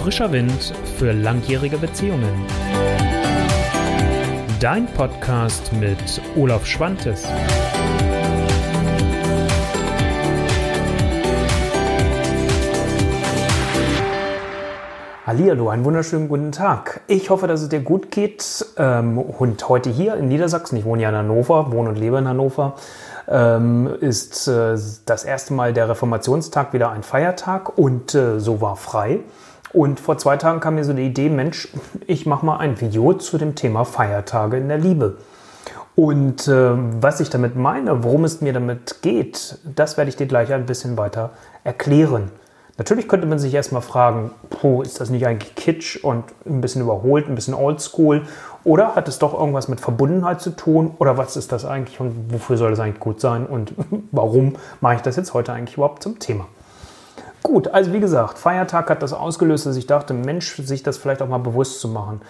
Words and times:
Frischer 0.00 0.32
Wind 0.32 0.72
für 0.96 1.12
langjährige 1.12 1.76
Beziehungen. 1.76 2.46
Dein 4.58 4.86
Podcast 4.86 5.74
mit 5.74 6.22
Olaf 6.36 6.64
Schwantes. 6.64 7.26
Hallihallo, 15.26 15.68
einen 15.68 15.84
wunderschönen 15.84 16.28
guten 16.28 16.50
Tag. 16.50 17.02
Ich 17.06 17.28
hoffe, 17.28 17.46
dass 17.46 17.60
es 17.60 17.68
dir 17.68 17.80
gut 17.80 18.10
geht. 18.10 18.64
Ähm, 18.78 19.18
und 19.18 19.68
heute 19.68 19.90
hier 19.90 20.14
in 20.14 20.28
Niedersachsen, 20.28 20.78
ich 20.78 20.86
wohne 20.86 21.02
ja 21.02 21.10
in 21.10 21.14
Hannover, 21.14 21.72
wohne 21.72 21.90
und 21.90 21.96
lebe 21.96 22.16
in 22.16 22.26
Hannover, 22.26 22.76
ähm, 23.28 23.86
ist 24.00 24.48
äh, 24.48 24.78
das 25.04 25.24
erste 25.24 25.52
Mal 25.52 25.74
der 25.74 25.90
Reformationstag 25.90 26.72
wieder 26.72 26.90
ein 26.90 27.02
Feiertag 27.02 27.76
und 27.78 28.14
äh, 28.14 28.40
so 28.40 28.62
war 28.62 28.76
frei. 28.76 29.20
Und 29.72 30.00
vor 30.00 30.18
zwei 30.18 30.36
Tagen 30.36 30.60
kam 30.60 30.74
mir 30.74 30.84
so 30.84 30.92
die 30.92 31.06
Idee, 31.06 31.28
Mensch, 31.28 31.68
ich 32.06 32.26
mache 32.26 32.44
mal 32.44 32.58
ein 32.58 32.80
Video 32.80 33.14
zu 33.14 33.38
dem 33.38 33.54
Thema 33.54 33.84
Feiertage 33.84 34.56
in 34.56 34.68
der 34.68 34.78
Liebe. 34.78 35.18
Und 35.94 36.48
äh, 36.48 36.72
was 37.00 37.20
ich 37.20 37.30
damit 37.30 37.56
meine, 37.56 38.02
worum 38.02 38.24
es 38.24 38.40
mir 38.40 38.52
damit 38.52 39.02
geht, 39.02 39.58
das 39.64 39.96
werde 39.96 40.08
ich 40.08 40.16
dir 40.16 40.26
gleich 40.26 40.52
ein 40.52 40.66
bisschen 40.66 40.96
weiter 40.96 41.30
erklären. 41.62 42.30
Natürlich 42.78 43.08
könnte 43.08 43.26
man 43.26 43.38
sich 43.38 43.52
erstmal 43.52 43.82
fragen, 43.82 44.30
puh, 44.48 44.80
ist 44.80 45.00
das 45.00 45.10
nicht 45.10 45.26
eigentlich 45.26 45.54
kitsch 45.54 46.02
und 46.02 46.24
ein 46.46 46.62
bisschen 46.62 46.80
überholt, 46.80 47.28
ein 47.28 47.34
bisschen 47.34 47.52
oldschool? 47.52 48.22
Oder 48.64 48.94
hat 48.94 49.06
es 49.06 49.18
doch 49.18 49.38
irgendwas 49.38 49.68
mit 49.68 49.80
Verbundenheit 49.80 50.40
zu 50.40 50.50
tun? 50.50 50.94
Oder 50.98 51.18
was 51.18 51.36
ist 51.36 51.52
das 51.52 51.66
eigentlich 51.66 52.00
und 52.00 52.32
wofür 52.32 52.56
soll 52.56 52.70
das 52.70 52.80
eigentlich 52.80 53.00
gut 53.00 53.20
sein? 53.20 53.44
Und 53.46 53.74
warum 54.12 54.54
mache 54.80 54.94
ich 54.94 55.02
das 55.02 55.16
jetzt 55.16 55.34
heute 55.34 55.52
eigentlich 55.52 55.76
überhaupt 55.76 56.02
zum 56.02 56.18
Thema? 56.18 56.46
Gut, 57.42 57.68
also 57.68 57.92
wie 57.92 58.00
gesagt, 58.00 58.38
Feiertag 58.38 58.90
hat 58.90 59.02
das 59.02 59.12
ausgelöst, 59.12 59.66
dass 59.66 59.76
ich 59.76 59.86
dachte, 59.86 60.14
Mensch, 60.14 60.56
sich 60.56 60.82
das 60.82 60.98
vielleicht 60.98 61.22
auch 61.22 61.28
mal 61.28 61.38
bewusst 61.38 61.80
zu 61.80 61.88
machen. 61.88 62.20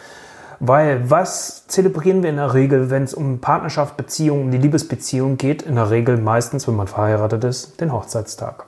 Weil 0.61 1.11
was 1.11 1.67
zelebrieren 1.67 2.23
wir 2.23 2.31
in 2.31 2.37
der 2.37 2.55
Regel, 2.55 2.91
wenn 2.91 3.05
es 3.05 3.15
um 3.15 3.41
Partnerschaft, 3.41 3.97
Beziehung, 3.97 4.43
um 4.43 4.51
die 4.51 4.59
Liebesbeziehung 4.59 5.37
geht? 5.37 5.63
In 5.63 5.77
der 5.77 5.91
Regel 5.91 6.19
meistens, 6.19 6.69
wenn 6.69 6.77
man 6.77 6.87
verheiratet 6.87 7.45
ist, 7.45 7.81
den 7.81 7.93
Hochzeitstag. 7.93 8.67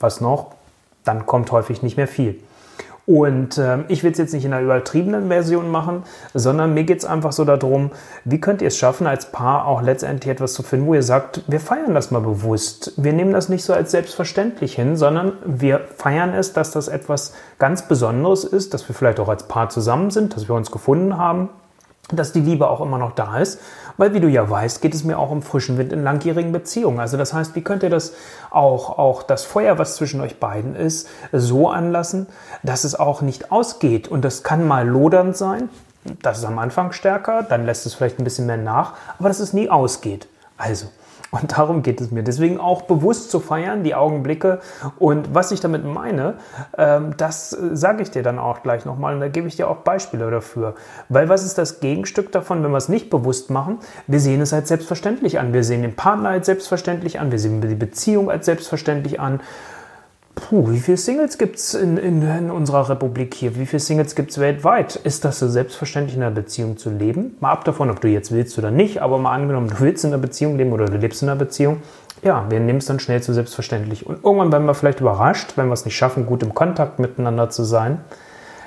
Was 0.00 0.20
noch? 0.20 0.58
dann 1.08 1.24
kommt 1.24 1.50
häufig 1.52 1.82
nicht 1.82 1.96
mehr 1.96 2.06
viel. 2.06 2.38
Und 3.08 3.56
äh, 3.56 3.78
ich 3.88 4.04
will 4.04 4.12
es 4.12 4.18
jetzt 4.18 4.34
nicht 4.34 4.44
in 4.44 4.52
einer 4.52 4.62
übertriebenen 4.62 5.28
Version 5.28 5.70
machen, 5.70 6.02
sondern 6.34 6.74
mir 6.74 6.84
geht 6.84 6.98
es 6.98 7.06
einfach 7.06 7.32
so 7.32 7.46
darum, 7.46 7.90
wie 8.26 8.38
könnt 8.38 8.60
ihr 8.60 8.68
es 8.68 8.76
schaffen, 8.76 9.06
als 9.06 9.32
Paar 9.32 9.66
auch 9.66 9.80
letztendlich 9.80 10.30
etwas 10.30 10.52
zu 10.52 10.62
finden, 10.62 10.86
wo 10.86 10.92
ihr 10.92 11.02
sagt, 11.02 11.40
wir 11.46 11.58
feiern 11.58 11.94
das 11.94 12.10
mal 12.10 12.20
bewusst. 12.20 12.92
Wir 12.98 13.14
nehmen 13.14 13.32
das 13.32 13.48
nicht 13.48 13.64
so 13.64 13.72
als 13.72 13.92
selbstverständlich 13.92 14.74
hin, 14.74 14.94
sondern 14.94 15.32
wir 15.46 15.80
feiern 15.96 16.34
es, 16.34 16.52
dass 16.52 16.70
das 16.70 16.88
etwas 16.88 17.32
ganz 17.58 17.88
Besonderes 17.88 18.44
ist, 18.44 18.74
dass 18.74 18.86
wir 18.86 18.94
vielleicht 18.94 19.20
auch 19.20 19.30
als 19.30 19.48
Paar 19.48 19.70
zusammen 19.70 20.10
sind, 20.10 20.36
dass 20.36 20.46
wir 20.46 20.54
uns 20.54 20.70
gefunden 20.70 21.16
haben, 21.16 21.48
dass 22.12 22.32
die 22.32 22.40
Liebe 22.40 22.68
auch 22.68 22.80
immer 22.80 22.98
noch 22.98 23.12
da 23.12 23.38
ist 23.38 23.60
weil, 23.98 24.14
wie 24.14 24.20
du 24.20 24.28
ja 24.28 24.48
weißt, 24.48 24.80
geht 24.80 24.94
es 24.94 25.04
mir 25.04 25.18
auch 25.18 25.30
um 25.30 25.42
frischen 25.42 25.76
Wind 25.76 25.92
in 25.92 26.02
langjährigen 26.02 26.52
Beziehungen. 26.52 27.00
Also 27.00 27.18
das 27.18 27.34
heißt, 27.34 27.54
wie 27.54 27.62
könnt 27.62 27.82
ihr 27.82 27.90
das 27.90 28.14
auch, 28.50 28.96
auch 28.96 29.22
das 29.22 29.44
Feuer, 29.44 29.76
was 29.78 29.96
zwischen 29.96 30.20
euch 30.20 30.40
beiden 30.40 30.74
ist, 30.74 31.08
so 31.32 31.68
anlassen, 31.68 32.28
dass 32.62 32.84
es 32.84 32.94
auch 32.94 33.20
nicht 33.20 33.52
ausgeht. 33.52 34.08
Und 34.08 34.24
das 34.24 34.44
kann 34.44 34.66
mal 34.66 34.88
lodernd 34.88 35.36
sein. 35.36 35.68
Das 36.22 36.38
ist 36.38 36.44
am 36.44 36.58
Anfang 36.58 36.92
stärker, 36.92 37.42
dann 37.42 37.66
lässt 37.66 37.84
es 37.84 37.94
vielleicht 37.94 38.18
ein 38.18 38.24
bisschen 38.24 38.46
mehr 38.46 38.56
nach, 38.56 38.94
aber 39.18 39.28
dass 39.28 39.40
es 39.40 39.52
nie 39.52 39.68
ausgeht. 39.68 40.28
Also, 40.56 40.86
und 41.30 41.58
darum 41.58 41.82
geht 41.82 42.00
es 42.00 42.10
mir. 42.10 42.22
Deswegen 42.22 42.58
auch 42.58 42.82
bewusst 42.82 43.30
zu 43.30 43.40
feiern, 43.40 43.82
die 43.82 43.94
Augenblicke. 43.94 44.60
Und 44.98 45.34
was 45.34 45.52
ich 45.52 45.60
damit 45.60 45.84
meine, 45.84 46.34
ähm, 46.76 47.14
das 47.16 47.50
sage 47.50 48.02
ich 48.02 48.10
dir 48.10 48.22
dann 48.22 48.38
auch 48.38 48.62
gleich 48.62 48.86
nochmal. 48.86 49.14
Und 49.14 49.20
da 49.20 49.28
gebe 49.28 49.46
ich 49.46 49.56
dir 49.56 49.68
auch 49.68 49.78
Beispiele 49.78 50.30
dafür. 50.30 50.74
Weil 51.08 51.28
was 51.28 51.44
ist 51.44 51.58
das 51.58 51.80
Gegenstück 51.80 52.32
davon, 52.32 52.62
wenn 52.64 52.70
wir 52.70 52.78
es 52.78 52.88
nicht 52.88 53.10
bewusst 53.10 53.50
machen? 53.50 53.78
Wir 54.06 54.20
sehen 54.20 54.40
es 54.40 54.54
als 54.54 54.68
selbstverständlich 54.68 55.38
an. 55.38 55.52
Wir 55.52 55.64
sehen 55.64 55.82
den 55.82 55.96
Partner 55.96 56.30
als 56.30 56.46
selbstverständlich 56.46 57.20
an. 57.20 57.30
Wir 57.30 57.38
sehen 57.38 57.60
die 57.60 57.74
Beziehung 57.74 58.30
als 58.30 58.46
selbstverständlich 58.46 59.20
an. 59.20 59.40
Puh, 60.40 60.70
wie 60.70 60.80
viele 60.80 60.96
Singles 60.96 61.38
gibt 61.38 61.56
es 61.56 61.74
in, 61.74 61.96
in, 61.96 62.22
in, 62.22 62.50
unserer 62.50 62.88
Republik 62.88 63.34
hier? 63.34 63.56
Wie 63.56 63.66
viele 63.66 63.80
Singles 63.80 64.14
gibt 64.14 64.30
es 64.30 64.38
weltweit? 64.38 64.96
Ist 64.96 65.24
das 65.24 65.38
so 65.38 65.48
selbstverständlich 65.48 66.16
in 66.16 66.22
einer 66.22 66.34
Beziehung 66.34 66.76
zu 66.76 66.90
leben? 66.90 67.36
Mal 67.40 67.52
ab 67.52 67.64
davon, 67.64 67.90
ob 67.90 68.00
du 68.00 68.08
jetzt 68.08 68.32
willst 68.32 68.58
oder 68.58 68.70
nicht, 68.70 69.02
aber 69.02 69.18
mal 69.18 69.32
angenommen, 69.32 69.68
du 69.68 69.80
willst 69.80 70.04
in 70.04 70.12
einer 70.12 70.20
Beziehung 70.20 70.56
leben 70.56 70.72
oder 70.72 70.86
du 70.86 70.96
lebst 70.96 71.22
in 71.22 71.28
einer 71.28 71.38
Beziehung. 71.38 71.82
Ja, 72.22 72.46
wir 72.48 72.60
nehmen 72.60 72.78
es 72.78 72.86
dann 72.86 73.00
schnell 73.00 73.22
zu 73.22 73.32
selbstverständlich. 73.32 74.06
Und 74.06 74.24
irgendwann 74.24 74.52
werden 74.52 74.66
wir 74.66 74.74
vielleicht 74.74 75.00
überrascht, 75.00 75.52
wenn 75.56 75.66
wir 75.66 75.74
es 75.74 75.84
nicht 75.84 75.96
schaffen, 75.96 76.26
gut 76.26 76.42
im 76.42 76.54
Kontakt 76.54 76.98
miteinander 76.98 77.50
zu 77.50 77.64
sein, 77.64 78.00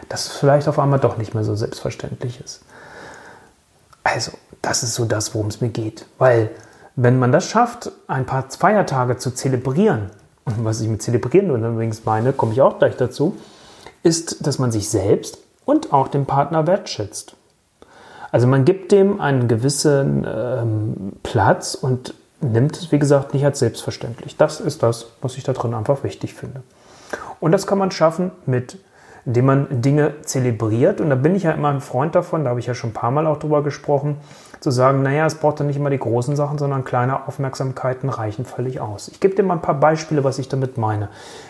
dass 0.10 0.28
es 0.28 0.34
vielleicht 0.34 0.68
auf 0.68 0.80
einmal 0.80 1.00
doch 1.00 1.18
nicht 1.18 1.34
mehr 1.34 1.44
so 1.44 1.56
selbstverständlich 1.56 2.42
ist. 2.44 2.64
Also, 4.04 4.32
das 4.62 4.84
ist 4.84 4.96
so 4.96 5.06
das, 5.06 5.34
worum 5.36 5.48
es 5.48 5.62
mir 5.62 5.70
geht. 5.70 6.06
Weil, 6.18 6.50
wenn 6.96 7.20
man 7.20 7.32
das 7.32 7.50
schafft, 7.50 7.92
ein 8.08 8.26
paar 8.26 8.46
Feiertage 8.50 9.18
zu 9.18 9.32
zelebrieren, 9.32 10.12
was 10.58 10.82
ich 10.82 10.88
mit 10.88 11.02
zelebrieren 11.02 11.50
übrigens 11.50 12.06
meine, 12.06 12.34
komme 12.34 12.54
ich 12.54 12.62
auch 12.62 12.80
gleich 12.80 12.96
dazu, 12.98 13.38
ist, 14.04 14.46
dass 14.46 14.60
man 14.60 14.72
sich 14.72 14.90
selbst 14.90 15.40
und 15.66 15.94
auch 15.94 16.08
den 16.08 16.26
Partner 16.26 16.68
wertschätzt. 16.68 17.36
Also 18.32 18.48
man 18.48 18.66
gibt 18.66 18.92
dem 18.92 19.20
einen 19.20 19.48
gewissen 19.48 20.26
ähm, 20.28 21.14
Platz 21.24 21.76
und 21.76 22.14
nimmt 22.40 22.78
es, 22.78 22.92
wie 22.92 23.00
gesagt, 23.00 23.34
nicht 23.34 23.46
als 23.46 23.60
selbstverständlich. 23.60 24.38
Das 24.38 24.60
ist 24.60 24.84
das, 24.84 25.08
was 25.22 25.38
ich 25.38 25.44
da 25.44 25.54
drin 25.54 25.74
einfach 25.74 26.04
wichtig 26.04 26.34
finde. 26.34 26.64
Und 27.40 27.52
das 27.52 27.68
kann 27.68 27.78
man 27.78 27.92
schaffen 27.92 28.32
mit 28.46 28.78
indem 29.26 29.46
man 29.46 29.82
Dinge 29.82 30.22
zelebriert. 30.22 31.02
Und 31.02 31.10
da 31.10 31.16
bin 31.16 31.36
ich 31.36 31.44
ja 31.44 31.52
immer 31.52 31.70
ein 31.70 31.82
Freund 31.82 32.16
davon, 32.16 32.44
da 32.44 32.52
habe 32.52 32.60
ich 32.60 32.68
ja 32.68 32.74
schon 32.74 32.92
ein 32.92 32.94
paar 32.94 33.12
Mal 33.12 33.28
auch 33.28 33.38
drüber 33.38 33.64
gesprochen, 33.64 34.18
zu 34.62 34.72
sagen, 34.72 35.02
naja, 35.02 35.26
es 35.26 35.36
braucht 35.36 35.60
dann 35.60 35.68
nicht 35.68 35.76
immer 35.76 35.90
die 35.90 36.00
großen 36.00 36.36
Sachen, 36.36 36.58
sondern 36.58 36.86
kleine 36.86 37.28
Aufmerksamkeiten 37.28 38.10
reichen 38.10 38.46
völlig 38.46 38.80
aus. 38.80 39.10
Ich 39.10 39.20
gebe 39.20 39.36
dir 39.36 39.44
mal 39.44 39.56
ein 39.56 39.62
paar 39.62 39.80
Beispiele, 39.80 40.24
was 40.24 40.40
ich 40.40 40.48
damit 40.48 40.78
meine. 40.78 41.10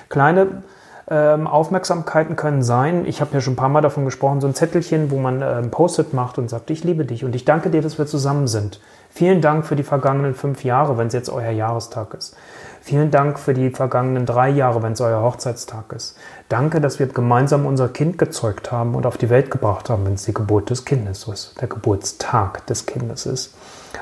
Kleine 0.09 0.63
ähm, 1.09 1.45
Aufmerksamkeiten 1.45 2.37
können 2.37 2.63
sein, 2.63 3.05
ich 3.05 3.19
habe 3.19 3.33
ja 3.33 3.41
schon 3.41 3.53
ein 3.53 3.57
paar 3.57 3.67
Mal 3.67 3.81
davon 3.81 4.05
gesprochen, 4.05 4.39
so 4.39 4.47
ein 4.47 4.55
Zettelchen, 4.55 5.11
wo 5.11 5.17
man 5.17 5.41
ähm, 5.41 5.69
Post-it 5.69 6.13
macht 6.13 6.37
und 6.37 6.49
sagt, 6.49 6.69
ich 6.69 6.85
liebe 6.85 7.03
dich 7.03 7.25
und 7.25 7.35
ich 7.35 7.43
danke 7.43 7.69
dir, 7.69 7.81
dass 7.81 7.97
wir 7.97 8.05
zusammen 8.05 8.47
sind. 8.47 8.79
Vielen 9.09 9.41
Dank 9.41 9.65
für 9.65 9.75
die 9.75 9.83
vergangenen 9.83 10.33
fünf 10.33 10.63
Jahre, 10.63 10.97
wenn 10.97 11.07
es 11.07 11.13
jetzt 11.13 11.29
euer 11.29 11.51
Jahrestag 11.51 12.13
ist. 12.13 12.37
Vielen 12.83 13.11
Dank 13.11 13.37
für 13.37 13.53
die 13.53 13.69
vergangenen 13.69 14.25
drei 14.25 14.49
Jahre, 14.49 14.81
wenn 14.81 14.93
es 14.93 15.01
euer 15.01 15.21
Hochzeitstag 15.21 15.93
ist. 15.93 16.17
Danke, 16.49 16.81
dass 16.81 16.97
wir 16.97 17.05
gemeinsam 17.05 17.67
unser 17.67 17.87
Kind 17.87 18.17
gezeugt 18.17 18.71
haben 18.71 18.95
und 18.95 19.05
auf 19.05 19.17
die 19.17 19.29
Welt 19.29 19.51
gebracht 19.51 19.87
haben, 19.89 20.03
wenn 20.03 20.15
es 20.15 20.23
die 20.23 20.33
Geburt 20.33 20.71
des 20.71 20.83
Kindes 20.83 21.27
ist, 21.27 21.61
der 21.61 21.67
Geburtstag 21.67 22.65
des 22.65 22.87
Kindes 22.87 23.27
ist. 23.27 23.53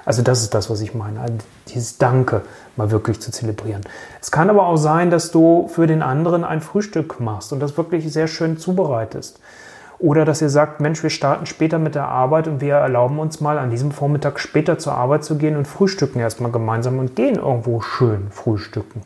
Also 0.05 0.21
das 0.21 0.43
ist 0.43 0.53
das, 0.53 0.69
was 0.69 0.79
ich 0.79 0.93
meine. 0.93 1.19
Also 1.19 1.33
dieses 1.67 1.97
Danke 1.97 2.41
mal 2.77 2.89
wirklich 2.89 3.19
zu 3.19 3.31
zelebrieren. 3.31 3.81
Es 4.21 4.31
kann 4.31 4.49
aber 4.49 4.65
auch 4.65 4.77
sein, 4.77 5.09
dass 5.09 5.31
du 5.31 5.67
für 5.67 5.85
den 5.85 6.01
anderen 6.01 6.45
ein 6.45 6.61
Frühstück 6.61 7.19
machst 7.19 7.51
und 7.51 7.59
das 7.59 7.75
wirklich 7.75 8.11
sehr 8.11 8.27
schön 8.27 8.57
zubereitest. 8.57 9.41
Oder 9.99 10.23
dass 10.23 10.41
ihr 10.41 10.49
sagt, 10.49 10.79
Mensch, 10.79 11.03
wir 11.03 11.09
starten 11.09 11.45
später 11.45 11.77
mit 11.77 11.93
der 11.93 12.07
Arbeit 12.07 12.47
und 12.47 12.61
wir 12.61 12.75
erlauben 12.75 13.19
uns 13.19 13.41
mal 13.41 13.57
an 13.57 13.69
diesem 13.69 13.91
Vormittag 13.91 14.39
später 14.39 14.77
zur 14.77 14.93
Arbeit 14.93 15.25
zu 15.25 15.37
gehen 15.37 15.57
und 15.57 15.67
frühstücken 15.67 16.19
erstmal 16.19 16.51
gemeinsam 16.51 16.99
und 16.99 17.17
gehen 17.17 17.35
irgendwo 17.35 17.81
schön 17.81 18.31
frühstücken. 18.31 19.01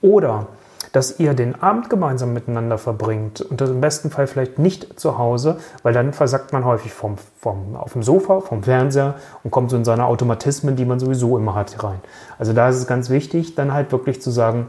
Oder 0.00 0.46
dass 0.92 1.20
ihr 1.20 1.34
den 1.34 1.62
Abend 1.62 1.88
gemeinsam 1.88 2.32
miteinander 2.32 2.78
verbringt 2.78 3.40
und 3.42 3.60
das 3.60 3.70
im 3.70 3.80
besten 3.80 4.10
Fall 4.10 4.26
vielleicht 4.26 4.58
nicht 4.58 4.98
zu 4.98 5.18
Hause, 5.18 5.58
weil 5.82 5.92
dann 5.92 6.12
versackt 6.12 6.52
man 6.52 6.64
häufig 6.64 6.92
vom, 6.92 7.16
vom, 7.38 7.76
auf 7.76 7.92
dem 7.92 8.02
Sofa, 8.02 8.40
vom 8.40 8.64
Fernseher 8.64 9.14
und 9.44 9.50
kommt 9.50 9.70
so 9.70 9.76
in 9.76 9.84
seine 9.84 10.06
Automatismen, 10.06 10.74
die 10.74 10.84
man 10.84 10.98
sowieso 10.98 11.36
immer 11.38 11.54
hat, 11.54 11.82
rein. 11.84 12.00
Also 12.38 12.52
da 12.52 12.68
ist 12.68 12.76
es 12.76 12.86
ganz 12.86 13.10
wichtig, 13.10 13.54
dann 13.54 13.72
halt 13.72 13.92
wirklich 13.92 14.20
zu 14.20 14.30
sagen, 14.30 14.66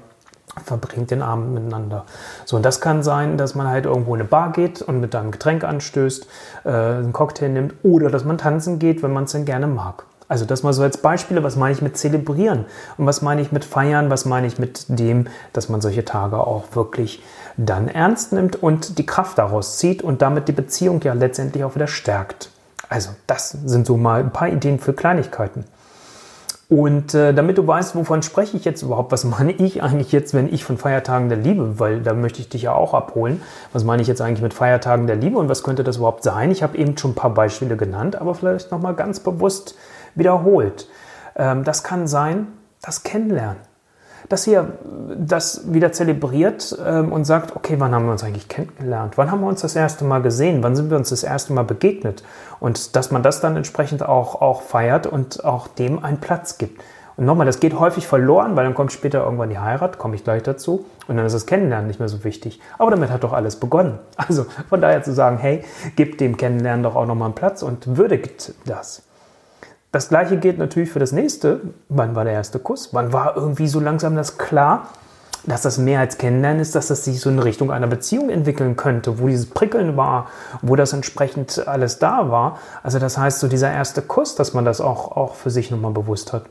verbringt 0.66 1.12
den 1.12 1.22
Abend 1.22 1.54
miteinander. 1.54 2.06
So, 2.46 2.58
und 2.58 2.64
das 2.64 2.82
kann 2.82 3.04
sein, 3.04 3.38
dass 3.38 3.56
man 3.56 3.68
halt 3.68 3.86
irgendwo 3.86 4.14
in 4.16 4.22
eine 4.22 4.30
Bar 4.30 4.52
geht 4.52 4.82
und 4.82 5.00
mit 5.00 5.16
einem 5.16 5.32
Getränk 5.32 5.64
anstößt, 5.64 6.28
äh, 6.66 6.70
einen 6.70 7.14
Cocktail 7.14 7.50
nimmt 7.50 7.74
oder 7.84 8.10
dass 8.10 8.26
man 8.26 8.38
tanzen 8.38 8.80
geht, 8.80 9.02
wenn 9.04 9.14
man 9.14 9.24
es 9.26 9.32
denn 9.32 9.46
gerne 9.46 9.68
mag. 9.68 10.06
Also 10.28 10.46
das 10.46 10.64
mal 10.64 10.72
so 10.72 10.82
als 10.82 10.98
Beispiele, 10.98 11.44
was 11.44 11.58
meine 11.58 11.74
ich 11.74 11.82
mit 11.82 11.98
zelebrieren 11.98 12.66
und 12.98 13.06
was 13.06 13.22
meine 13.22 13.42
ich 13.42 13.52
mit 13.52 13.66
feiern, 13.66 14.10
was 14.10 14.24
meine 14.24 14.48
ich 14.48 14.60
mit 14.60 14.86
dem, 14.88 15.28
dass 15.52 15.68
man 15.68 15.82
solche 15.82 16.06
Tage 16.06 16.38
auch 16.38 16.74
wirklich 16.74 17.22
dann 17.58 17.90
ernst 17.90 18.32
nimmt 18.32 18.56
und 18.56 18.98
die 18.98 19.06
Kraft 19.06 19.38
daraus 19.38 19.78
zieht 19.78 20.02
und 20.02 20.22
damit 20.22 20.48
die 20.48 20.54
Beziehung 20.54 21.02
ja 21.02 21.12
letztendlich 21.12 21.66
auch 21.66 21.76
wieder 21.76 21.88
stärkt. 21.88 22.50
Also 22.88 23.10
das 23.28 23.50
sind 23.50 23.86
so 23.86 23.98
mal 23.98 24.22
ein 24.22 24.32
paar 24.32 24.48
Ideen 24.48 24.80
für 24.80 24.94
Kleinigkeiten. 24.94 25.66
Und 26.72 27.14
äh, 27.16 27.34
damit 27.34 27.58
du 27.58 27.68
weißt, 27.68 27.98
wovon 27.98 28.22
spreche 28.22 28.56
ich 28.56 28.64
jetzt 28.64 28.82
überhaupt, 28.82 29.12
was 29.12 29.26
meine 29.26 29.52
ich 29.52 29.84
eigentlich 29.84 30.14
jetzt, 30.14 30.34
wenn 30.34 30.48
ich 30.48 30.64
von 30.64 30.78
Feiertagen 30.78 31.28
der 31.28 31.38
Liebe, 31.38 31.80
weil 31.82 32.00
da 32.00 32.14
möchte 32.14 32.40
ich 32.40 32.48
dich 32.48 32.62
ja 32.62 32.74
auch 32.74 32.94
abholen, 32.94 33.42
was 33.74 33.84
meine 33.84 34.02
ich 34.02 34.08
jetzt 34.08 34.22
eigentlich 34.22 34.42
mit 34.42 34.54
Feiertagen 34.54 35.06
der 35.06 35.18
Liebe 35.18 35.38
und 35.38 35.50
was 35.50 35.64
könnte 35.64 35.84
das 35.84 35.98
überhaupt 35.98 36.24
sein? 36.24 36.50
Ich 36.50 36.64
habe 36.64 36.78
eben 36.78 36.98
schon 36.98 37.12
ein 37.12 37.16
paar 37.16 37.34
Beispiele 37.34 37.76
genannt, 37.76 38.16
aber 38.16 38.36
vielleicht 38.36 38.72
nochmal 38.72 38.96
ganz 38.96 39.20
bewusst 39.20 39.76
wiederholt. 40.16 40.88
Ähm, 41.36 41.66
das 41.66 41.84
kann 41.84 42.08
sein, 42.08 42.48
das 42.82 43.04
Kennenlernen. 43.04 43.60
Dass 44.30 44.48
ihr 44.48 44.74
das 45.18 45.72
wieder 45.74 45.92
zelebriert 45.92 46.78
ähm, 46.86 47.12
und 47.12 47.26
sagt, 47.26 47.56
okay, 47.56 47.76
wann 47.80 47.94
haben 47.94 48.06
wir 48.06 48.12
uns 48.12 48.24
eigentlich 48.24 48.48
kennengelernt? 48.48 49.18
Wann 49.18 49.32
haben 49.32 49.42
wir 49.42 49.48
uns 49.48 49.62
das 49.62 49.76
erste 49.76 50.06
Mal 50.06 50.22
gesehen? 50.22 50.64
Wann 50.64 50.76
sind 50.76 50.90
wir 50.90 50.98
uns 50.98 51.10
das 51.10 51.24
erste 51.24 51.54
Mal 51.54 51.64
begegnet? 51.64 52.24
Und 52.60 52.96
dass 52.96 53.12
man 53.12 53.24
das 53.24 53.42
dann 53.42 53.56
entsprechend 53.56 54.04
auch, 54.04 54.42
auch 54.42 54.62
feiert 54.62 55.08
und 55.08 55.44
auch 55.44 55.68
dem 55.68 56.04
einen 56.04 56.20
Platz 56.20 56.58
gibt. 56.58 56.82
Und 57.18 57.26
nochmal, 57.26 57.46
das 57.46 57.60
geht 57.60 57.78
häufig 57.78 58.08
verloren, 58.08 58.56
weil 58.56 58.64
dann 58.64 58.74
kommt 58.74 58.92
später 58.92 59.24
irgendwann 59.24 59.50
die 59.50 59.60
Heirat, 59.60 59.98
komme 59.98 60.16
ich 60.16 60.24
gleich 60.24 60.44
dazu, 60.44 60.86
und 61.08 61.18
dann 61.18 61.26
ist 61.26 61.34
das 61.34 61.46
Kennenlernen 61.46 61.88
nicht 61.88 62.00
mehr 62.00 62.10
so 62.10 62.24
wichtig. 62.24 62.60
Aber 62.78 62.90
damit 62.90 63.12
hat 63.12 63.24
doch 63.24 63.34
alles 63.34 63.58
begonnen. 63.58 64.00
Also 64.18 64.46
von 64.70 64.82
daher 64.82 65.04
zu 65.04 65.14
sagen, 65.14 65.38
hey, 65.38 65.64
gebt 65.96 66.22
dem 66.22 66.38
Kennenlernen 66.38 66.84
doch 66.84 66.96
auch 66.96 67.06
nochmal 67.06 67.28
einen 67.28 67.36
Platz 67.36 67.64
und 67.64 67.98
würdigt 67.98 68.54
das. 68.66 69.04
Das 69.92 70.08
gleiche 70.08 70.38
gilt 70.38 70.58
natürlich 70.58 70.90
für 70.90 71.00
das 71.00 71.12
nächste. 71.12 71.62
Wann 71.90 72.16
war 72.16 72.24
der 72.24 72.34
erste 72.34 72.60
Kuss? 72.60 72.94
Wann 72.94 73.12
war 73.12 73.36
irgendwie 73.36 73.68
so 73.68 73.82
langsam 73.82 74.16
das 74.16 74.38
klar, 74.38 74.88
dass 75.46 75.64
das 75.64 75.78
mehr 75.78 76.00
als 76.00 76.18
Kennenlernen 76.18 76.62
ist, 76.62 76.76
dass 76.76 76.88
das 76.88 77.04
sich 77.04 77.20
so 77.20 77.30
in 77.30 77.40
Richtung 77.40 77.72
einer 77.72 77.88
Beziehung 77.88 78.30
entwickeln 78.30 78.78
könnte, 78.78 79.20
wo 79.20 79.28
dieses 79.28 79.50
Prickeln 79.50 79.98
war, 79.98 80.28
wo 80.62 80.76
das 80.78 80.94
entsprechend 80.94 81.68
alles 81.68 82.00
da 82.00 82.30
war. 82.30 82.60
Also 82.84 83.00
das 83.00 83.18
heißt, 83.18 83.40
so 83.40 83.48
dieser 83.48 83.72
erste 83.72 84.02
Kuss, 84.02 84.36
dass 84.36 84.54
man 84.54 84.64
das 84.64 84.80
auch, 84.80 85.18
auch 85.18 85.36
für 85.36 85.50
sich 85.50 85.72
nochmal 85.72 85.92
bewusst 85.92 86.32
hat. 86.32 86.44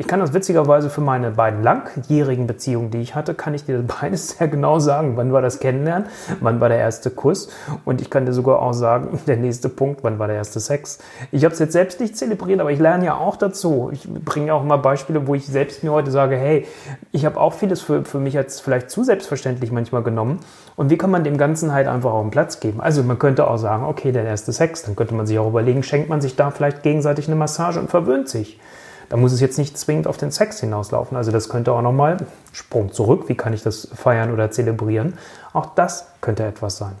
Ich 0.00 0.06
kann 0.06 0.20
das 0.20 0.32
witzigerweise 0.32 0.90
für 0.90 1.00
meine 1.00 1.32
beiden 1.32 1.64
langjährigen 1.64 2.46
Beziehungen, 2.46 2.92
die 2.92 3.00
ich 3.00 3.16
hatte, 3.16 3.34
kann 3.34 3.52
ich 3.52 3.64
dir 3.64 3.82
beides 4.00 4.28
sehr 4.28 4.46
genau 4.46 4.78
sagen. 4.78 5.16
Wann 5.16 5.32
war 5.32 5.42
das 5.42 5.58
Kennenlernen? 5.58 6.06
Wann 6.38 6.60
war 6.60 6.68
der 6.68 6.78
erste 6.78 7.10
Kuss? 7.10 7.48
Und 7.84 8.00
ich 8.00 8.08
kann 8.08 8.24
dir 8.24 8.32
sogar 8.32 8.62
auch 8.62 8.74
sagen, 8.74 9.18
der 9.26 9.38
nächste 9.38 9.68
Punkt, 9.68 10.04
wann 10.04 10.20
war 10.20 10.28
der 10.28 10.36
erste 10.36 10.60
Sex? 10.60 11.00
Ich 11.32 11.44
habe 11.44 11.52
es 11.52 11.58
jetzt 11.58 11.72
selbst 11.72 11.98
nicht 11.98 12.16
zelebriert, 12.16 12.60
aber 12.60 12.70
ich 12.70 12.78
lerne 12.78 13.06
ja 13.06 13.16
auch 13.16 13.34
dazu. 13.34 13.90
Ich 13.92 14.08
bringe 14.08 14.54
auch 14.54 14.62
mal 14.62 14.76
Beispiele, 14.76 15.26
wo 15.26 15.34
ich 15.34 15.48
selbst 15.48 15.82
mir 15.82 15.90
heute 15.90 16.12
sage, 16.12 16.36
hey, 16.36 16.64
ich 17.10 17.26
habe 17.26 17.40
auch 17.40 17.54
vieles 17.54 17.80
für, 17.80 18.04
für 18.04 18.20
mich 18.20 18.36
als 18.36 18.60
vielleicht 18.60 18.90
zu 18.90 19.02
selbstverständlich 19.02 19.72
manchmal 19.72 20.04
genommen. 20.04 20.38
Und 20.76 20.90
wie 20.90 20.96
kann 20.96 21.10
man 21.10 21.24
dem 21.24 21.38
Ganzen 21.38 21.72
halt 21.72 21.88
einfach 21.88 22.12
auch 22.12 22.22
einen 22.22 22.30
Platz 22.30 22.60
geben? 22.60 22.80
Also 22.80 23.02
man 23.02 23.18
könnte 23.18 23.50
auch 23.50 23.56
sagen, 23.56 23.82
okay, 23.82 24.12
der 24.12 24.22
erste 24.22 24.52
Sex, 24.52 24.84
dann 24.84 24.94
könnte 24.94 25.16
man 25.16 25.26
sich 25.26 25.40
auch 25.40 25.48
überlegen, 25.48 25.82
schenkt 25.82 26.08
man 26.08 26.20
sich 26.20 26.36
da 26.36 26.52
vielleicht 26.52 26.84
gegenseitig 26.84 27.26
eine 27.26 27.34
Massage 27.34 27.80
und 27.80 27.90
verwöhnt 27.90 28.28
sich. 28.28 28.60
Da 29.08 29.16
muss 29.16 29.32
es 29.32 29.40
jetzt 29.40 29.58
nicht 29.58 29.78
zwingend 29.78 30.06
auf 30.06 30.16
den 30.16 30.30
Sex 30.30 30.60
hinauslaufen. 30.60 31.16
Also 31.16 31.32
das 31.32 31.48
könnte 31.48 31.72
auch 31.72 31.82
nochmal, 31.82 32.18
Sprung 32.52 32.92
zurück, 32.92 33.28
wie 33.28 33.34
kann 33.34 33.52
ich 33.52 33.62
das 33.62 33.88
feiern 33.94 34.32
oder 34.32 34.50
zelebrieren? 34.50 35.14
Auch 35.52 35.74
das 35.74 36.06
könnte 36.20 36.44
etwas 36.44 36.76
sein. 36.76 36.92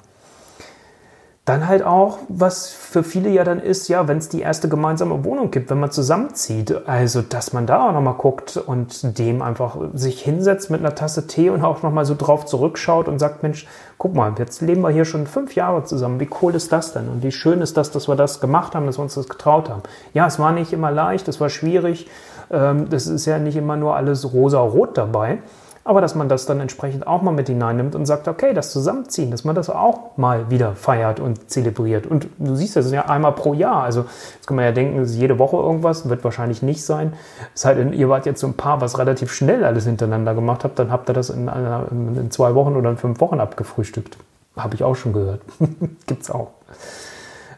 Dann 1.48 1.66
halt 1.66 1.82
auch, 1.82 2.18
was 2.28 2.68
für 2.68 3.02
viele 3.02 3.30
ja 3.30 3.42
dann 3.42 3.58
ist, 3.58 3.88
ja, 3.88 4.06
wenn 4.06 4.18
es 4.18 4.28
die 4.28 4.42
erste 4.42 4.68
gemeinsame 4.68 5.24
Wohnung 5.24 5.50
gibt, 5.50 5.70
wenn 5.70 5.80
man 5.80 5.90
zusammenzieht, 5.90 6.86
also 6.86 7.22
dass 7.22 7.54
man 7.54 7.64
da 7.64 7.88
auch 7.88 7.92
nochmal 7.92 8.16
guckt 8.18 8.58
und 8.58 9.18
dem 9.18 9.40
einfach 9.40 9.78
sich 9.94 10.20
hinsetzt 10.20 10.68
mit 10.68 10.80
einer 10.80 10.94
Tasse 10.94 11.26
Tee 11.26 11.48
und 11.48 11.64
auch 11.64 11.82
nochmal 11.82 12.04
so 12.04 12.14
drauf 12.14 12.44
zurückschaut 12.44 13.08
und 13.08 13.18
sagt, 13.18 13.42
Mensch, 13.42 13.66
guck 13.96 14.14
mal, 14.14 14.34
jetzt 14.38 14.60
leben 14.60 14.82
wir 14.82 14.90
hier 14.90 15.06
schon 15.06 15.26
fünf 15.26 15.54
Jahre 15.54 15.84
zusammen, 15.84 16.20
wie 16.20 16.28
cool 16.42 16.54
ist 16.54 16.70
das 16.70 16.92
denn? 16.92 17.08
Und 17.08 17.22
wie 17.22 17.32
schön 17.32 17.62
ist 17.62 17.78
das, 17.78 17.90
dass 17.90 18.08
wir 18.08 18.16
das 18.16 18.42
gemacht 18.42 18.74
haben, 18.74 18.84
dass 18.84 18.98
wir 18.98 19.02
uns 19.04 19.14
das 19.14 19.26
getraut 19.26 19.70
haben. 19.70 19.84
Ja, 20.12 20.26
es 20.26 20.38
war 20.38 20.52
nicht 20.52 20.74
immer 20.74 20.90
leicht, 20.90 21.28
es 21.28 21.40
war 21.40 21.48
schwierig, 21.48 22.10
ähm, 22.50 22.90
das 22.90 23.06
ist 23.06 23.24
ja 23.24 23.38
nicht 23.38 23.56
immer 23.56 23.78
nur 23.78 23.96
alles 23.96 24.34
rosa-rot 24.34 24.98
dabei 24.98 25.38
aber 25.88 26.02
dass 26.02 26.14
man 26.14 26.28
das 26.28 26.44
dann 26.44 26.60
entsprechend 26.60 27.06
auch 27.06 27.22
mal 27.22 27.30
mit 27.30 27.46
hineinnimmt 27.46 27.94
und 27.94 28.04
sagt, 28.04 28.28
okay, 28.28 28.52
das 28.52 28.72
Zusammenziehen, 28.72 29.30
dass 29.30 29.44
man 29.44 29.54
das 29.54 29.70
auch 29.70 30.18
mal 30.18 30.50
wieder 30.50 30.74
feiert 30.74 31.18
und 31.18 31.48
zelebriert. 31.48 32.06
Und 32.06 32.28
du 32.36 32.54
siehst, 32.56 32.76
das 32.76 32.92
ja 32.92 33.06
einmal 33.06 33.32
pro 33.32 33.54
Jahr. 33.54 33.84
Also 33.84 34.04
jetzt 34.34 34.46
kann 34.46 34.56
man 34.56 34.66
ja 34.66 34.72
denken, 34.72 34.98
es 34.98 35.12
ist 35.12 35.16
jede 35.16 35.38
Woche 35.38 35.56
irgendwas, 35.56 36.06
wird 36.06 36.24
wahrscheinlich 36.24 36.60
nicht 36.60 36.84
sein. 36.84 37.14
Es 37.54 37.62
denn, 37.62 37.94
ihr 37.94 38.10
wart 38.10 38.26
jetzt 38.26 38.40
so 38.40 38.46
ein 38.46 38.52
Paar, 38.52 38.82
was 38.82 38.98
relativ 38.98 39.32
schnell 39.32 39.64
alles 39.64 39.86
hintereinander 39.86 40.34
gemacht 40.34 40.62
habt, 40.62 40.78
dann 40.78 40.92
habt 40.92 41.08
ihr 41.08 41.14
das 41.14 41.30
in, 41.30 41.48
einer, 41.48 41.86
in 41.90 42.30
zwei 42.30 42.54
Wochen 42.54 42.76
oder 42.76 42.90
in 42.90 42.98
fünf 42.98 43.18
Wochen 43.22 43.40
abgefrühstückt. 43.40 44.18
Habe 44.58 44.74
ich 44.74 44.84
auch 44.84 44.94
schon 44.94 45.14
gehört. 45.14 45.40
Gibt's 46.06 46.30
auch. 46.30 46.48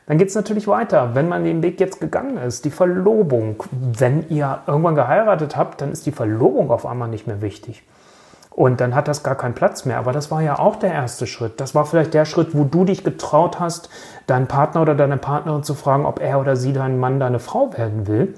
Dann 0.06 0.18
geht 0.18 0.28
es 0.28 0.36
natürlich 0.36 0.68
weiter. 0.68 1.16
Wenn 1.16 1.28
man 1.28 1.42
den 1.42 1.64
Weg 1.64 1.80
jetzt 1.80 1.98
gegangen 1.98 2.36
ist, 2.36 2.64
die 2.64 2.70
Verlobung. 2.70 3.64
Wenn 3.72 4.28
ihr 4.28 4.60
irgendwann 4.68 4.94
geheiratet 4.94 5.56
habt, 5.56 5.80
dann 5.80 5.90
ist 5.90 6.06
die 6.06 6.12
Verlobung 6.12 6.70
auf 6.70 6.86
einmal 6.86 7.08
nicht 7.08 7.26
mehr 7.26 7.42
wichtig. 7.42 7.82
Und 8.60 8.82
dann 8.82 8.94
hat 8.94 9.08
das 9.08 9.22
gar 9.22 9.36
keinen 9.36 9.54
Platz 9.54 9.86
mehr. 9.86 9.96
Aber 9.96 10.12
das 10.12 10.30
war 10.30 10.42
ja 10.42 10.58
auch 10.58 10.76
der 10.76 10.92
erste 10.92 11.26
Schritt. 11.26 11.60
Das 11.60 11.74
war 11.74 11.86
vielleicht 11.86 12.12
der 12.12 12.26
Schritt, 12.26 12.54
wo 12.54 12.64
du 12.64 12.84
dich 12.84 13.04
getraut 13.04 13.58
hast, 13.58 13.88
deinen 14.26 14.48
Partner 14.48 14.82
oder 14.82 14.94
deine 14.94 15.16
Partnerin 15.16 15.62
zu 15.62 15.72
fragen, 15.72 16.04
ob 16.04 16.20
er 16.20 16.38
oder 16.38 16.56
sie 16.56 16.74
dein 16.74 16.98
Mann, 16.98 17.18
deine 17.18 17.38
Frau 17.38 17.72
werden 17.72 18.06
will. 18.06 18.34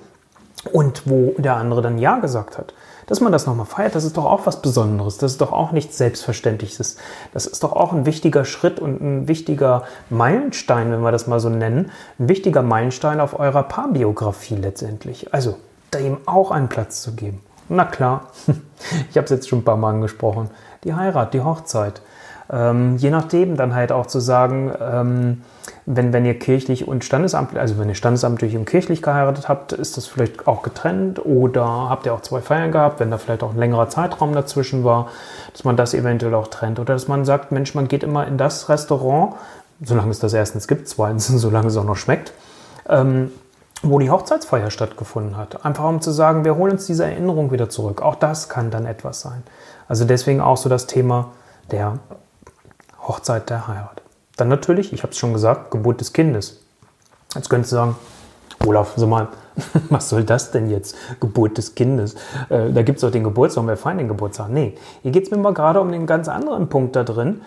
Und 0.72 1.10
wo 1.10 1.34
der 1.38 1.56
andere 1.56 1.82
dann 1.82 1.98
Ja 1.98 2.20
gesagt 2.20 2.56
hat. 2.56 2.72
Dass 3.08 3.20
man 3.20 3.32
das 3.32 3.46
nochmal 3.46 3.66
feiert, 3.66 3.96
das 3.96 4.04
ist 4.04 4.16
doch 4.16 4.26
auch 4.26 4.46
was 4.46 4.62
Besonderes. 4.62 5.18
Das 5.18 5.32
ist 5.32 5.40
doch 5.40 5.50
auch 5.50 5.72
nichts 5.72 5.98
Selbstverständliches. 5.98 6.98
Das 7.34 7.46
ist 7.46 7.64
doch 7.64 7.72
auch 7.72 7.92
ein 7.92 8.06
wichtiger 8.06 8.44
Schritt 8.44 8.78
und 8.78 9.00
ein 9.00 9.26
wichtiger 9.26 9.82
Meilenstein, 10.08 10.92
wenn 10.92 11.00
wir 11.00 11.10
das 11.10 11.26
mal 11.26 11.40
so 11.40 11.48
nennen. 11.48 11.90
Ein 12.20 12.28
wichtiger 12.28 12.62
Meilenstein 12.62 13.18
auf 13.18 13.40
eurer 13.40 13.64
Paarbiografie 13.64 14.54
letztendlich. 14.54 15.34
Also, 15.34 15.56
da 15.90 15.98
ihm 15.98 16.18
auch 16.26 16.52
einen 16.52 16.68
Platz 16.68 17.02
zu 17.02 17.16
geben. 17.16 17.40
Na 17.68 17.84
klar, 17.84 18.28
ich 19.10 19.16
habe 19.16 19.24
es 19.24 19.30
jetzt 19.30 19.48
schon 19.48 19.60
ein 19.60 19.64
paar 19.64 19.76
Mal 19.76 19.90
angesprochen. 19.90 20.50
Die 20.84 20.94
Heirat, 20.94 21.34
die 21.34 21.40
Hochzeit. 21.40 22.02
Ähm, 22.50 22.96
je 22.96 23.10
nachdem 23.10 23.56
dann 23.56 23.74
halt 23.74 23.92
auch 23.92 24.06
zu 24.06 24.20
sagen, 24.20 24.72
ähm, 24.80 25.42
wenn, 25.86 26.12
wenn 26.12 26.24
ihr 26.24 26.38
kirchlich 26.38 26.86
und 26.86 27.04
standesamtlich, 27.04 27.60
also 27.60 27.78
wenn 27.78 27.88
ihr 27.88 27.94
standesamtlich 27.94 28.56
und 28.56 28.66
kirchlich 28.66 29.00
geheiratet 29.00 29.48
habt, 29.48 29.72
ist 29.72 29.96
das 29.96 30.06
vielleicht 30.06 30.46
auch 30.46 30.62
getrennt 30.62 31.24
oder 31.24 31.88
habt 31.88 32.06
ihr 32.06 32.14
auch 32.14 32.20
zwei 32.20 32.40
Feiern 32.40 32.72
gehabt, 32.72 33.00
wenn 33.00 33.10
da 33.10 33.18
vielleicht 33.18 33.42
auch 33.42 33.52
ein 33.52 33.58
längerer 33.58 33.88
Zeitraum 33.88 34.32
dazwischen 34.32 34.84
war, 34.84 35.08
dass 35.52 35.64
man 35.64 35.76
das 35.76 35.94
eventuell 35.94 36.34
auch 36.34 36.48
trennt 36.48 36.78
oder 36.78 36.94
dass 36.94 37.08
man 37.08 37.24
sagt, 37.24 37.52
Mensch, 37.52 37.74
man 37.74 37.88
geht 37.88 38.02
immer 38.02 38.26
in 38.26 38.38
das 38.38 38.68
Restaurant, 38.68 39.34
solange 39.82 40.10
es 40.10 40.18
das 40.18 40.34
erstens 40.34 40.68
gibt, 40.68 40.88
zweitens, 40.88 41.26
solange 41.28 41.68
es 41.68 41.76
auch 41.76 41.84
noch 41.84 41.96
schmeckt, 41.96 42.32
ähm, 42.88 43.30
wo 43.82 43.98
die 43.98 44.10
Hochzeitsfeier 44.10 44.70
stattgefunden 44.70 45.36
hat. 45.36 45.64
Einfach 45.64 45.84
um 45.84 46.00
zu 46.00 46.12
sagen, 46.12 46.44
wir 46.44 46.56
holen 46.56 46.72
uns 46.72 46.86
diese 46.86 47.04
Erinnerung 47.04 47.50
wieder 47.50 47.68
zurück. 47.68 48.00
Auch 48.00 48.14
das 48.14 48.48
kann 48.48 48.70
dann 48.70 48.86
etwas 48.86 49.20
sein. 49.20 49.42
Also 49.88 50.04
deswegen 50.04 50.40
auch 50.40 50.56
so 50.56 50.68
das 50.68 50.86
Thema 50.86 51.32
der 51.70 51.98
Hochzeit 53.06 53.50
der 53.50 53.66
Heirat. 53.66 54.02
Dann 54.36 54.48
natürlich, 54.48 54.92
ich 54.92 55.02
habe 55.02 55.12
es 55.12 55.18
schon 55.18 55.32
gesagt, 55.32 55.70
Geburt 55.70 56.00
des 56.00 56.12
Kindes. 56.12 56.60
Jetzt 57.34 57.50
könntest 57.50 57.72
du 57.72 57.76
sagen, 57.76 57.96
Olaf, 58.64 58.92
sag 58.96 59.08
mal, 59.08 59.28
was 59.90 60.08
soll 60.08 60.24
das 60.24 60.52
denn 60.52 60.70
jetzt? 60.70 60.96
Geburt 61.20 61.58
des 61.58 61.74
Kindes. 61.74 62.14
Äh, 62.48 62.70
da 62.72 62.82
gibt 62.82 62.98
es 62.98 63.00
doch 63.02 63.10
den 63.10 63.24
Geburtstag, 63.24 63.66
wir 63.66 63.76
feiern 63.76 63.98
den 63.98 64.08
Geburtstag. 64.08 64.48
Nee, 64.48 64.78
hier 65.02 65.10
geht 65.10 65.24
es 65.24 65.30
mir 65.30 65.38
mal 65.38 65.52
gerade 65.52 65.80
um 65.80 65.90
den 65.90 66.06
ganz 66.06 66.28
anderen 66.28 66.68
Punkt 66.68 66.94
da 66.94 67.02
drin. 67.02 67.42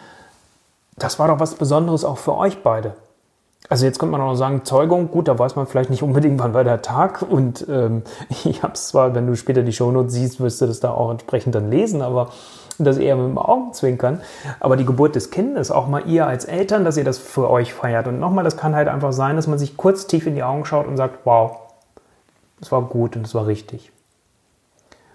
Das 0.97 1.17
war 1.17 1.29
doch 1.29 1.39
was 1.39 1.55
Besonderes 1.55 2.03
auch 2.03 2.17
für 2.17 2.35
euch 2.35 2.61
beide. 2.61 2.93
Also 3.69 3.85
jetzt 3.85 3.99
könnte 3.99 4.11
man 4.11 4.21
auch 4.21 4.31
noch 4.31 4.35
sagen, 4.35 4.63
Zeugung, 4.63 5.09
gut, 5.09 5.27
da 5.27 5.37
weiß 5.37 5.55
man 5.55 5.65
vielleicht 5.67 5.89
nicht 5.89 6.03
unbedingt, 6.03 6.39
wann 6.39 6.53
war 6.53 6.63
der 6.63 6.81
Tag. 6.81 7.21
Und 7.21 7.65
ähm, 7.69 8.03
ich 8.45 8.63
habe 8.63 8.73
es 8.73 8.87
zwar, 8.87 9.15
wenn 9.15 9.27
du 9.27 9.35
später 9.35 9.63
die 9.63 9.73
Shownotes 9.73 10.13
siehst, 10.13 10.39
wirst 10.39 10.61
du 10.61 10.67
das 10.67 10.79
da 10.79 10.91
auch 10.91 11.11
entsprechend 11.11 11.55
dann 11.55 11.69
lesen, 11.69 12.01
aber 12.01 12.29
das 12.77 12.97
eher 12.97 13.15
mit 13.15 13.27
dem 13.27 13.37
Augenzwinkern. 13.37 14.21
Aber 14.59 14.75
die 14.75 14.85
Geburt 14.85 15.15
des 15.15 15.31
Kindes, 15.31 15.71
auch 15.71 15.87
mal 15.87 16.07
ihr 16.07 16.27
als 16.27 16.45
Eltern, 16.45 16.83
dass 16.85 16.97
ihr 16.97 17.05
das 17.05 17.17
für 17.17 17.49
euch 17.49 17.73
feiert. 17.73 18.07
Und 18.07 18.19
nochmal, 18.19 18.43
das 18.43 18.57
kann 18.57 18.75
halt 18.75 18.87
einfach 18.87 19.13
sein, 19.13 19.35
dass 19.35 19.47
man 19.47 19.57
sich 19.57 19.77
kurz 19.77 20.07
tief 20.07 20.27
in 20.27 20.35
die 20.35 20.43
Augen 20.43 20.65
schaut 20.65 20.87
und 20.87 20.97
sagt, 20.97 21.19
wow, 21.25 21.57
es 22.61 22.71
war 22.71 22.81
gut 22.81 23.15
und 23.15 23.25
es 23.25 23.33
war 23.33 23.47
richtig. 23.47 23.91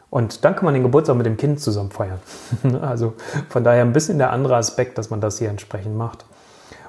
Und 0.09 0.45
dann 0.45 0.57
kann 0.57 0.64
man 0.64 0.75
den 0.75 0.83
Geburtstag 0.83 1.16
mit 1.16 1.26
dem 1.26 1.37
Kind 1.37 1.61
zusammen 1.61 1.90
feiern. 1.90 2.19
also 2.83 3.14
von 3.49 3.62
daher 3.62 3.83
ein 3.83 3.92
bisschen 3.92 4.19
der 4.19 4.33
andere 4.33 4.57
Aspekt, 4.57 4.99
dass 4.99 5.11
man 5.11 5.21
das 5.21 5.38
hier 5.38 5.50
entsprechend 5.50 5.97
macht. 5.97 6.25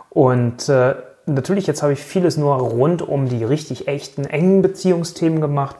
Und 0.10 0.68
äh, 0.70 0.96
natürlich, 1.34 1.68
jetzt 1.68 1.84
habe 1.84 1.94
ich 1.94 2.00
vieles 2.00 2.38
nur 2.38 2.56
rund 2.56 3.02
um 3.02 3.28
die 3.28 3.44
richtig 3.44 3.88
echten, 3.88 4.26
engen 4.26 4.62
Beziehungsthemen 4.62 5.42
gemacht. 5.42 5.76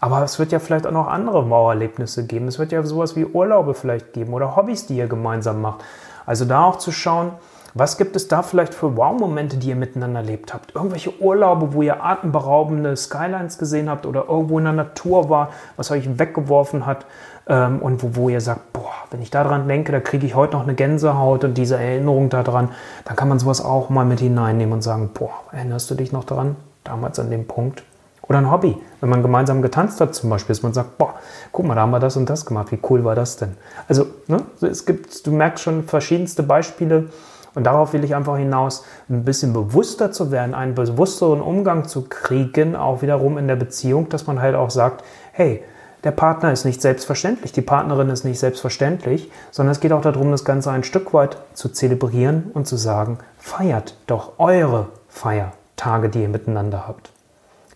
Aber 0.00 0.22
es 0.24 0.38
wird 0.38 0.50
ja 0.50 0.58
vielleicht 0.58 0.86
auch 0.86 0.92
noch 0.92 1.06
andere 1.06 1.44
Mauerlebnisse 1.44 2.26
geben. 2.26 2.48
Es 2.48 2.58
wird 2.58 2.72
ja 2.72 2.82
sowas 2.82 3.14
wie 3.14 3.24
Urlaube 3.24 3.74
vielleicht 3.74 4.12
geben 4.12 4.34
oder 4.34 4.56
Hobbys, 4.56 4.86
die 4.86 4.96
ihr 4.96 5.06
gemeinsam 5.06 5.60
macht. 5.60 5.84
Also 6.26 6.44
da 6.44 6.64
auch 6.64 6.76
zu 6.76 6.90
schauen, 6.90 7.32
was 7.74 7.96
gibt 7.96 8.16
es 8.16 8.28
da 8.28 8.42
vielleicht 8.42 8.74
für 8.74 8.96
Wow-Momente, 8.96 9.56
die 9.56 9.68
ihr 9.68 9.76
miteinander 9.76 10.20
erlebt 10.20 10.52
habt? 10.52 10.74
Irgendwelche 10.74 11.18
Urlaube, 11.22 11.72
wo 11.72 11.80
ihr 11.80 12.04
atemberaubende 12.04 12.96
Skylines 12.96 13.56
gesehen 13.56 13.88
habt 13.88 14.04
oder 14.04 14.26
irgendwo 14.28 14.58
in 14.58 14.64
der 14.64 14.74
Natur 14.74 15.30
war, 15.30 15.50
was 15.76 15.90
euch 15.90 16.18
weggeworfen 16.18 16.84
hat 16.84 17.06
ähm, 17.46 17.80
und 17.80 18.02
wo, 18.02 18.16
wo 18.16 18.28
ihr 18.28 18.40
sagt, 18.40 18.72
boah, 18.72 18.92
wenn 19.10 19.22
ich 19.22 19.30
daran 19.30 19.68
denke, 19.68 19.92
da 19.92 20.00
kriege 20.00 20.26
ich 20.26 20.34
heute 20.34 20.56
noch 20.56 20.62
eine 20.62 20.74
Gänsehaut 20.74 21.44
und 21.44 21.54
diese 21.54 21.76
Erinnerung 21.76 22.28
daran, 22.28 22.70
dann 23.04 23.16
kann 23.16 23.28
man 23.28 23.38
sowas 23.38 23.64
auch 23.64 23.90
mal 23.90 24.04
mit 24.04 24.20
hineinnehmen 24.20 24.74
und 24.74 24.82
sagen, 24.82 25.10
boah, 25.12 25.32
erinnerst 25.52 25.90
du 25.90 25.94
dich 25.94 26.12
noch 26.12 26.24
daran, 26.24 26.56
damals 26.84 27.18
an 27.18 27.30
dem 27.30 27.46
Punkt? 27.46 27.82
Oder 28.28 28.38
ein 28.38 28.50
Hobby, 28.50 28.76
wenn 29.00 29.10
man 29.10 29.22
gemeinsam 29.22 29.62
getanzt 29.62 30.00
hat 30.00 30.14
zum 30.14 30.30
Beispiel, 30.30 30.54
dass 30.54 30.62
man 30.62 30.72
sagt, 30.72 30.96
boah, 30.96 31.14
guck 31.50 31.66
mal, 31.66 31.74
da 31.74 31.82
haben 31.82 31.90
wir 31.90 31.98
das 32.00 32.16
und 32.16 32.30
das 32.30 32.46
gemacht, 32.46 32.70
wie 32.70 32.78
cool 32.88 33.04
war 33.04 33.14
das 33.14 33.36
denn? 33.36 33.56
Also 33.88 34.06
ne, 34.28 34.38
es 34.60 34.86
gibt, 34.86 35.26
du 35.26 35.32
merkst 35.32 35.64
schon 35.64 35.84
verschiedenste 35.84 36.42
Beispiele 36.42 37.08
und 37.54 37.64
darauf 37.64 37.92
will 37.92 38.04
ich 38.04 38.14
einfach 38.14 38.38
hinaus, 38.38 38.84
ein 39.10 39.24
bisschen 39.24 39.52
bewusster 39.52 40.12
zu 40.12 40.30
werden, 40.30 40.54
einen 40.54 40.74
bewussteren 40.74 41.40
Umgang 41.40 41.86
zu 41.86 42.02
kriegen, 42.08 42.76
auch 42.76 43.02
wiederum 43.02 43.38
in 43.38 43.48
der 43.48 43.56
Beziehung, 43.56 44.08
dass 44.08 44.26
man 44.26 44.40
halt 44.40 44.54
auch 44.54 44.70
sagt, 44.70 45.04
hey, 45.32 45.62
der 46.04 46.10
Partner 46.10 46.52
ist 46.52 46.64
nicht 46.64 46.82
selbstverständlich, 46.82 47.52
die 47.52 47.62
Partnerin 47.62 48.08
ist 48.08 48.24
nicht 48.24 48.38
selbstverständlich, 48.38 49.30
sondern 49.50 49.72
es 49.72 49.80
geht 49.80 49.92
auch 49.92 50.00
darum, 50.00 50.30
das 50.30 50.44
Ganze 50.44 50.70
ein 50.70 50.84
Stück 50.84 51.14
weit 51.14 51.36
zu 51.54 51.68
zelebrieren 51.68 52.50
und 52.54 52.66
zu 52.66 52.76
sagen, 52.76 53.18
feiert 53.38 53.96
doch 54.06 54.38
eure 54.38 54.88
Feiertage, 55.08 56.08
die 56.08 56.22
ihr 56.22 56.28
miteinander 56.28 56.88
habt. 56.88 57.12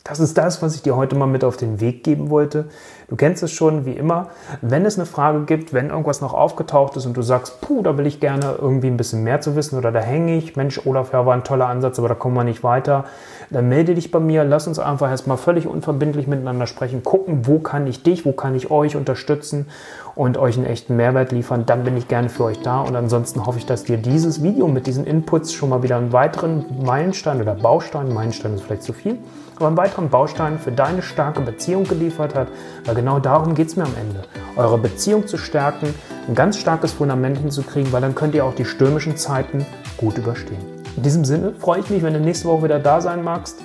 Das 0.08 0.20
ist 0.20 0.38
das, 0.38 0.62
was 0.62 0.76
ich 0.76 0.82
dir 0.82 0.94
heute 0.94 1.16
mal 1.16 1.26
mit 1.26 1.42
auf 1.42 1.56
den 1.56 1.80
Weg 1.80 2.04
geben 2.04 2.30
wollte. 2.30 2.66
Du 3.08 3.16
kennst 3.16 3.42
es 3.42 3.50
schon, 3.50 3.86
wie 3.86 3.92
immer. 3.92 4.28
Wenn 4.62 4.86
es 4.86 4.96
eine 4.96 5.04
Frage 5.04 5.40
gibt, 5.46 5.72
wenn 5.72 5.90
irgendwas 5.90 6.20
noch 6.20 6.32
aufgetaucht 6.32 6.96
ist 6.96 7.06
und 7.06 7.16
du 7.16 7.22
sagst, 7.22 7.60
puh, 7.60 7.82
da 7.82 7.98
will 7.98 8.06
ich 8.06 8.20
gerne 8.20 8.54
irgendwie 8.60 8.86
ein 8.86 8.96
bisschen 8.96 9.24
mehr 9.24 9.40
zu 9.40 9.56
wissen 9.56 9.76
oder 9.76 9.90
da 9.90 9.98
hänge 9.98 10.36
ich, 10.36 10.54
Mensch, 10.54 10.80
Olaf, 10.86 11.12
ja, 11.12 11.26
war 11.26 11.34
ein 11.34 11.42
toller 11.42 11.66
Ansatz, 11.66 11.98
aber 11.98 12.08
da 12.08 12.14
kommen 12.14 12.36
wir 12.36 12.44
nicht 12.44 12.62
weiter, 12.62 13.04
dann 13.50 13.68
melde 13.68 13.96
dich 13.96 14.12
bei 14.12 14.20
mir. 14.20 14.44
Lass 14.44 14.68
uns 14.68 14.78
einfach 14.78 15.10
erstmal 15.10 15.38
völlig 15.38 15.66
unverbindlich 15.66 16.28
miteinander 16.28 16.68
sprechen, 16.68 17.02
gucken, 17.02 17.46
wo 17.48 17.58
kann 17.58 17.88
ich 17.88 18.04
dich, 18.04 18.24
wo 18.24 18.30
kann 18.30 18.54
ich 18.54 18.70
euch 18.70 18.94
unterstützen 18.94 19.66
und 20.14 20.38
euch 20.38 20.56
einen 20.56 20.66
echten 20.66 20.96
Mehrwert 20.96 21.32
liefern. 21.32 21.64
Dann 21.66 21.84
bin 21.84 21.96
ich 21.96 22.08
gerne 22.08 22.28
für 22.28 22.44
euch 22.44 22.60
da 22.62 22.80
und 22.80 22.94
ansonsten 22.96 23.44
hoffe 23.44 23.58
ich, 23.58 23.66
dass 23.66 23.84
dir 23.84 23.98
dieses 23.98 24.42
Video 24.42 24.68
mit 24.68 24.86
diesen 24.86 25.04
Inputs 25.04 25.52
schon 25.52 25.68
mal 25.68 25.82
wieder 25.82 25.96
einen 25.96 26.12
weiteren 26.12 26.64
Meilenstein 26.84 27.40
oder 27.40 27.54
Baustein, 27.54 28.12
Meilenstein 28.12 28.54
ist 28.54 28.62
vielleicht 28.62 28.82
zu 28.82 28.92
viel, 28.92 29.18
aber 29.56 29.66
einen 29.66 29.76
weiteren 29.96 30.10
Baustein 30.10 30.58
für 30.58 30.72
deine 30.72 31.00
starke 31.00 31.40
Beziehung 31.40 31.84
geliefert 31.84 32.34
hat, 32.34 32.48
weil 32.84 32.94
genau 32.94 33.18
darum 33.18 33.54
geht 33.54 33.68
es 33.68 33.76
mir 33.76 33.84
am 33.84 33.94
Ende. 33.98 34.22
Eure 34.56 34.76
Beziehung 34.76 35.26
zu 35.26 35.38
stärken, 35.38 35.94
ein 36.28 36.34
ganz 36.34 36.58
starkes 36.58 36.92
Fundament 36.92 37.38
hinzukriegen, 37.38 37.92
weil 37.92 38.02
dann 38.02 38.14
könnt 38.14 38.34
ihr 38.34 38.44
auch 38.44 38.54
die 38.54 38.66
stürmischen 38.66 39.16
Zeiten 39.16 39.64
gut 39.96 40.18
überstehen. 40.18 40.60
In 40.96 41.02
diesem 41.02 41.24
Sinne 41.24 41.52
freue 41.58 41.80
ich 41.80 41.88
mich, 41.88 42.02
wenn 42.02 42.12
du 42.12 42.20
nächste 42.20 42.46
Woche 42.48 42.64
wieder 42.64 42.78
da 42.78 43.00
sein 43.00 43.24
magst. 43.24 43.60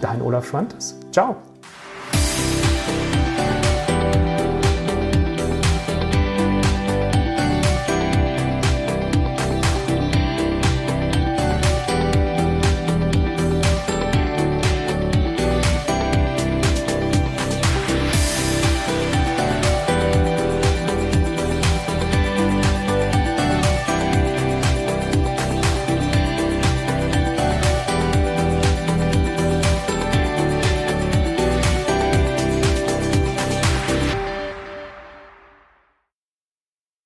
Dein 0.00 0.22
Olaf 0.22 0.46
Schwantes. 0.46 0.96
Ciao. 1.10 1.36